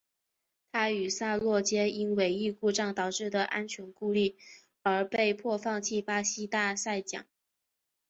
[0.71, 4.35] 他与萨洛皆因尾翼故障导致的安全顾虑
[4.81, 7.27] 而被迫放弃巴西大奖赛。